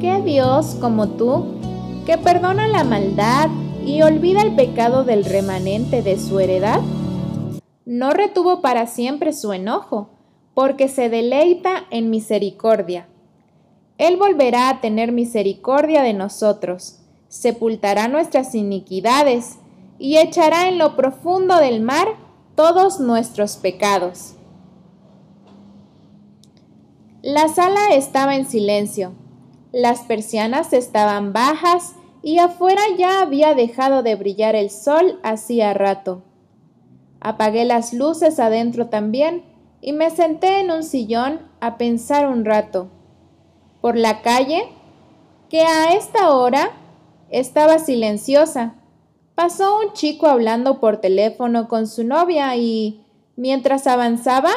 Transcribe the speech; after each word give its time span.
¿qué 0.00 0.22
Dios 0.22 0.76
como 0.80 1.10
tú, 1.10 1.44
que 2.06 2.16
perdona 2.16 2.66
la 2.66 2.84
maldad 2.84 3.50
y 3.84 4.00
olvida 4.02 4.40
el 4.40 4.56
pecado 4.56 5.04
del 5.04 5.24
remanente 5.26 6.02
de 6.02 6.18
su 6.18 6.40
heredad? 6.40 6.80
No 7.84 8.10
retuvo 8.12 8.62
para 8.62 8.86
siempre 8.86 9.34
su 9.34 9.52
enojo, 9.52 10.08
porque 10.54 10.88
se 10.88 11.10
deleita 11.10 11.84
en 11.90 12.08
misericordia. 12.08 13.08
Él 13.98 14.16
volverá 14.16 14.70
a 14.70 14.80
tener 14.80 15.12
misericordia 15.12 16.02
de 16.02 16.14
nosotros, 16.14 17.00
sepultará 17.28 18.08
nuestras 18.08 18.54
iniquidades 18.54 19.58
y 19.98 20.16
echará 20.16 20.68
en 20.68 20.78
lo 20.78 20.96
profundo 20.96 21.58
del 21.58 21.82
mar 21.82 22.08
todos 22.54 23.00
nuestros 23.00 23.56
pecados. 23.56 24.34
La 27.22 27.48
sala 27.48 27.88
estaba 27.92 28.34
en 28.34 28.46
silencio, 28.46 29.12
las 29.72 30.00
persianas 30.00 30.72
estaban 30.72 31.32
bajas 31.32 31.94
y 32.22 32.38
afuera 32.38 32.82
ya 32.98 33.22
había 33.22 33.54
dejado 33.54 34.02
de 34.02 34.14
brillar 34.14 34.56
el 34.56 34.70
sol 34.70 35.20
hacía 35.22 35.72
rato. 35.74 36.22
Apagué 37.20 37.64
las 37.64 37.92
luces 37.92 38.38
adentro 38.40 38.88
también 38.88 39.44
y 39.80 39.92
me 39.92 40.10
senté 40.10 40.60
en 40.60 40.70
un 40.70 40.82
sillón 40.82 41.40
a 41.60 41.78
pensar 41.78 42.28
un 42.28 42.44
rato. 42.44 42.88
Por 43.80 43.96
la 43.96 44.22
calle, 44.22 44.68
que 45.48 45.62
a 45.62 45.94
esta 45.94 46.34
hora 46.34 46.72
estaba 47.30 47.78
silenciosa, 47.78 48.74
pasó 49.34 49.78
un 49.78 49.92
chico 49.94 50.26
hablando 50.26 50.80
por 50.80 50.98
teléfono 50.98 51.68
con 51.68 51.86
su 51.86 52.04
novia 52.04 52.56
y, 52.56 53.04
mientras 53.36 53.86
avanzaba, 53.86 54.50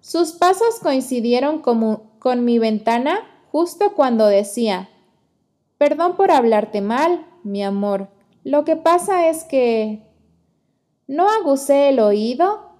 sus 0.00 0.32
pasos 0.32 0.78
coincidieron 0.80 1.60
con 1.60 2.44
mi 2.44 2.58
ventana 2.58 3.31
justo 3.52 3.92
cuando 3.94 4.26
decía, 4.26 4.88
Perdón 5.76 6.16
por 6.16 6.30
hablarte 6.30 6.80
mal, 6.80 7.26
mi 7.44 7.62
amor. 7.62 8.08
Lo 8.44 8.64
que 8.64 8.76
pasa 8.76 9.28
es 9.28 9.44
que... 9.44 10.02
No 11.06 11.28
aguzé 11.28 11.90
el 11.90 11.98
oído 11.98 12.70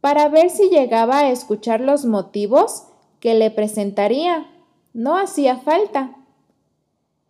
para 0.00 0.28
ver 0.28 0.50
si 0.50 0.68
llegaba 0.68 1.20
a 1.20 1.30
escuchar 1.30 1.80
los 1.80 2.04
motivos 2.04 2.88
que 3.20 3.34
le 3.34 3.50
presentaría. 3.50 4.50
No 4.92 5.16
hacía 5.16 5.56
falta. 5.56 6.16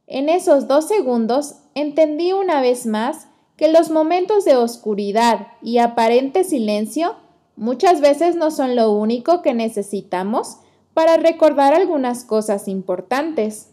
En 0.06 0.28
esos 0.28 0.66
dos 0.66 0.88
segundos 0.88 1.56
entendí 1.74 2.32
una 2.32 2.60
vez 2.60 2.86
más 2.86 3.28
que 3.56 3.70
los 3.70 3.90
momentos 3.90 4.44
de 4.44 4.56
oscuridad 4.56 5.48
y 5.62 5.78
aparente 5.78 6.42
silencio 6.42 7.16
muchas 7.54 8.00
veces 8.00 8.34
no 8.34 8.50
son 8.50 8.74
lo 8.74 8.92
único 8.92 9.42
que 9.42 9.52
necesitamos 9.52 10.60
para 10.98 11.16
recordar 11.16 11.74
algunas 11.74 12.24
cosas 12.24 12.66
importantes. 12.66 13.68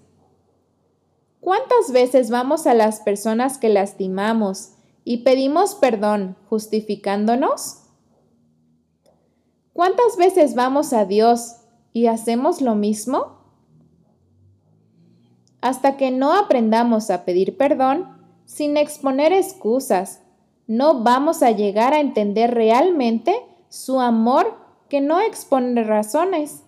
¿Cuántas 1.40 1.92
veces 1.92 2.30
vamos 2.30 2.68
a 2.68 2.76
las 2.76 3.00
personas 3.00 3.58
que 3.58 3.68
lastimamos 3.68 4.74
y 5.04 5.24
pedimos 5.24 5.74
perdón 5.74 6.36
justificándonos? 6.50 7.80
¿Cuántas 9.74 10.18
veces 10.18 10.54
vamos 10.54 10.94
a 10.94 11.06
Dios 11.06 11.56
y 11.94 12.06
hacemos 12.06 12.62
lo 12.62 12.76
mismo? 12.76 13.40
Hasta 15.62 15.98
que 15.98 16.12
no 16.12 16.32
aprendamos 16.32 17.10
a 17.10 17.26
pedir 17.26 17.58
perdón 17.58 18.20
sin 18.46 18.78
exponer 18.78 19.34
excusas, 19.34 20.22
no 20.68 21.02
vamos 21.02 21.42
a 21.42 21.50
llegar 21.50 21.96
a 21.96 22.02
entender 22.02 22.54
realmente 22.54 23.34
su 23.68 24.00
amor 24.00 24.60
que 24.90 25.02
no 25.02 25.22
expone 25.22 25.84
razones. 25.84 26.65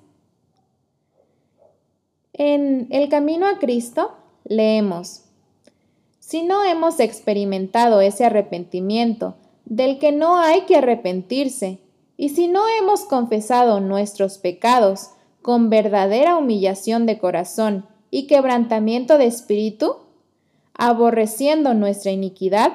En 2.38 2.86
El 2.92 3.10
Camino 3.10 3.48
a 3.48 3.58
Cristo 3.58 4.12
leemos, 4.46 5.24
si 6.20 6.44
no 6.44 6.64
hemos 6.64 7.00
experimentado 7.00 8.00
ese 8.00 8.26
arrepentimiento 8.26 9.34
del 9.66 9.98
que 9.98 10.12
no 10.12 10.38
hay 10.38 10.62
que 10.62 10.76
arrepentirse, 10.76 11.80
y 12.16 12.30
si 12.30 12.48
no 12.48 12.62
hemos 12.80 13.06
confesado 13.06 13.80
nuestros 13.80 14.38
pecados 14.38 15.10
con 15.42 15.72
verdadera 15.72 16.38
humillación 16.38 17.08
de 17.08 17.18
corazón 17.18 17.86
y 18.12 18.28
quebrantamiento 18.28 19.18
de 19.18 19.26
espíritu, 19.26 19.96
aborreciendo 20.76 21.74
nuestra 21.74 22.12
iniquidad, 22.12 22.74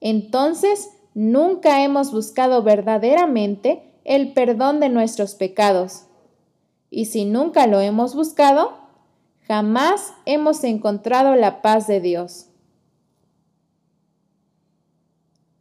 entonces 0.00 0.88
nunca 1.12 1.84
hemos 1.84 2.10
buscado 2.10 2.62
verdaderamente 2.62 3.82
el 4.04 4.32
perdón 4.32 4.80
de 4.80 4.88
nuestros 4.88 5.34
pecados. 5.34 6.04
Y 6.90 7.06
si 7.06 7.24
nunca 7.24 7.66
lo 7.66 7.80
hemos 7.80 8.14
buscado, 8.14 8.72
jamás 9.46 10.12
hemos 10.26 10.64
encontrado 10.64 11.34
la 11.34 11.62
paz 11.62 11.86
de 11.86 12.00
Dios. 12.00 12.46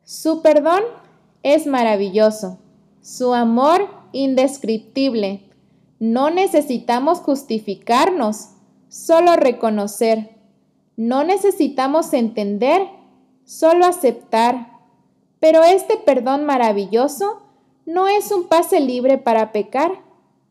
Su 0.04 0.42
perdón 0.42 0.84
es 1.44 1.68
maravilloso 1.68 2.60
su 3.08 3.34
amor 3.34 3.88
indescriptible. 4.12 5.50
No 5.98 6.30
necesitamos 6.30 7.20
justificarnos, 7.20 8.50
solo 8.90 9.38
reconocer. 9.38 10.36
No 10.98 11.24
necesitamos 11.24 12.12
entender, 12.12 12.86
solo 13.46 13.86
aceptar. 13.86 14.74
Pero 15.40 15.64
este 15.64 15.96
perdón 15.96 16.44
maravilloso 16.44 17.44
no 17.86 18.10
es 18.10 18.30
un 18.34 18.50
pase 18.50 18.82
libre 18.82 19.18
para 19.18 19.54
pecar, 19.54 20.04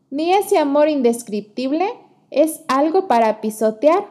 ni 0.09 0.33
ese 0.33 0.57
amor 0.57 0.89
indescriptible 0.89 1.87
es 2.31 2.61
algo 2.67 3.07
para 3.07 3.41
pisotear. 3.41 4.07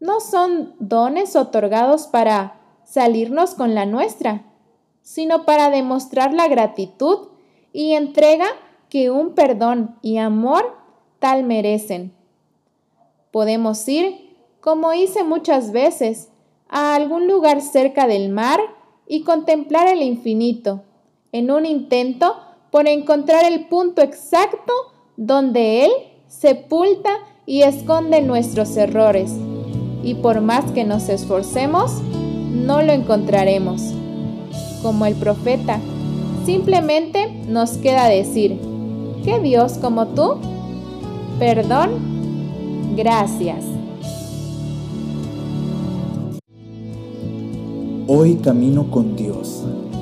No 0.00 0.20
son 0.20 0.74
dones 0.78 1.36
otorgados 1.36 2.06
para 2.06 2.60
salirnos 2.84 3.54
con 3.54 3.74
la 3.74 3.86
nuestra 3.86 4.44
sino 5.02 5.44
para 5.44 5.70
demostrar 5.70 6.32
la 6.32 6.48
gratitud 6.48 7.28
y 7.72 7.92
entrega 7.92 8.46
que 8.88 9.10
un 9.10 9.34
perdón 9.34 9.96
y 10.02 10.18
amor 10.18 10.76
tal 11.18 11.44
merecen. 11.44 12.12
Podemos 13.30 13.86
ir, 13.88 14.36
como 14.60 14.92
hice 14.92 15.22
muchas 15.24 15.72
veces, 15.72 16.28
a 16.68 16.94
algún 16.94 17.26
lugar 17.26 17.60
cerca 17.60 18.06
del 18.06 18.28
mar 18.28 18.60
y 19.06 19.22
contemplar 19.22 19.88
el 19.88 20.02
infinito, 20.02 20.82
en 21.32 21.50
un 21.50 21.66
intento 21.66 22.36
por 22.70 22.86
encontrar 22.86 23.44
el 23.44 23.66
punto 23.66 24.02
exacto 24.02 24.72
donde 25.16 25.84
Él 25.84 25.90
sepulta 26.28 27.10
y 27.46 27.62
esconde 27.62 28.22
nuestros 28.22 28.76
errores. 28.76 29.32
Y 30.02 30.14
por 30.14 30.40
más 30.40 30.70
que 30.72 30.84
nos 30.84 31.08
esforcemos, 31.08 32.00
no 32.52 32.82
lo 32.82 32.92
encontraremos 32.92 33.82
como 34.82 35.06
el 35.06 35.14
profeta. 35.14 35.80
Simplemente 36.44 37.28
nos 37.48 37.72
queda 37.72 38.06
decir, 38.06 38.58
¿qué 39.24 39.40
Dios 39.40 39.74
como 39.74 40.08
tú? 40.08 40.36
Perdón, 41.38 42.94
gracias. 42.96 43.64
Hoy 48.06 48.36
camino 48.36 48.90
con 48.90 49.14
Dios, 49.14 49.64